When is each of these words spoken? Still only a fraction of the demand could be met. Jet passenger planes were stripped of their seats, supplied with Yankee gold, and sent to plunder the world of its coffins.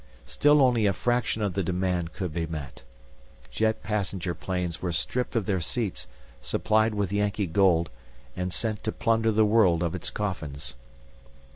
Still 0.25 0.63
only 0.63 0.87
a 0.87 0.93
fraction 0.93 1.43
of 1.43 1.53
the 1.53 1.61
demand 1.61 2.11
could 2.13 2.33
be 2.33 2.47
met. 2.47 2.81
Jet 3.51 3.83
passenger 3.83 4.33
planes 4.33 4.81
were 4.81 4.91
stripped 4.91 5.35
of 5.35 5.45
their 5.45 5.59
seats, 5.61 6.07
supplied 6.41 6.95
with 6.95 7.13
Yankee 7.13 7.45
gold, 7.45 7.91
and 8.35 8.51
sent 8.51 8.83
to 8.83 8.91
plunder 8.91 9.31
the 9.31 9.45
world 9.45 9.83
of 9.83 9.93
its 9.93 10.09
coffins. 10.09 10.73